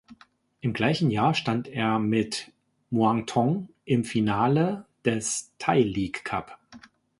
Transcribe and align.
Im 0.61 0.73
gleichen 0.73 1.11
Jahr 1.11 1.35
stand 1.35 1.67
er 1.67 1.99
mit 1.99 2.51
Muangthong 2.89 3.69
im 3.85 4.03
Finale 4.03 4.87
des 5.05 5.53
Thai 5.59 5.81
League 5.83 6.25
Cup. 6.25 6.57